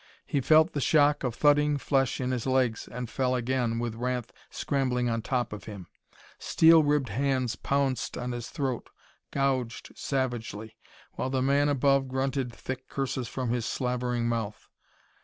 He 0.25 0.41
felt 0.41 0.73
the 0.73 0.81
shock 0.81 1.23
of 1.23 1.35
thudding 1.35 1.77
flesh 1.77 2.19
in 2.19 2.31
his 2.31 2.47
legs, 2.47 2.87
and 2.91 3.07
fell 3.07 3.35
again 3.35 3.77
with 3.77 3.93
Ranth 3.93 4.33
scrambling 4.49 5.11
on 5.11 5.21
top 5.21 5.53
of 5.53 5.65
him. 5.65 5.85
Steel 6.39 6.81
ribbed 6.81 7.09
hands 7.09 7.55
pounced 7.55 8.17
on 8.17 8.31
his 8.31 8.49
throat, 8.49 8.89
gouged 9.29 9.91
savagely, 9.95 10.75
while 11.17 11.29
the 11.29 11.43
man 11.43 11.69
above 11.69 12.07
grunted 12.07 12.51
thick 12.51 12.89
curses 12.89 13.27
from 13.27 13.51
his 13.51 13.67
slavering 13.67 14.27
mouth. 14.27 14.69